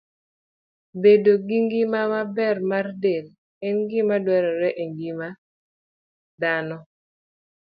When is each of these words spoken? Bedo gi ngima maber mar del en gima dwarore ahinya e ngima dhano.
Bedo 1.01 1.33
gi 1.47 1.57
ngima 1.65 2.01
maber 2.13 2.57
mar 2.69 2.87
del 3.03 3.25
en 3.67 3.77
gima 3.89 4.15
dwarore 4.25 4.69
ahinya 4.73 4.81
e 4.81 4.85
ngima 4.91 5.27
dhano. 6.41 6.77